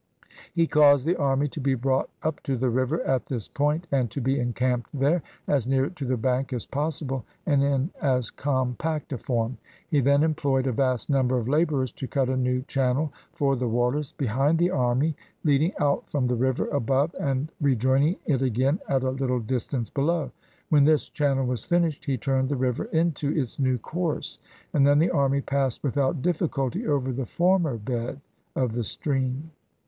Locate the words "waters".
13.67-14.13